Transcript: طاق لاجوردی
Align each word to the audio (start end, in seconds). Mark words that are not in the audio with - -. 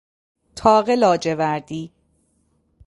طاق 0.55 0.89
لاجوردی 0.89 1.91